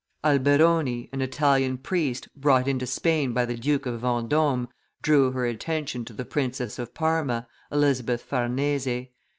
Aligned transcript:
Alberoni, 0.23 1.11
an 1.13 1.21
Italian 1.21 1.77
priest, 1.77 2.27
brought 2.35 2.67
into 2.67 2.87
Spain 2.87 3.33
by 3.33 3.45
the 3.45 3.55
Duke 3.55 3.85
of 3.85 4.01
Vendome, 4.01 4.67
drew 5.03 5.29
her 5.33 5.45
attention 5.45 6.05
to 6.05 6.13
the 6.13 6.25
Princess 6.25 6.79
of 6.79 6.95
Parma, 6.95 7.47
Elizabeth 7.71 8.23
Farnese. 8.23 9.05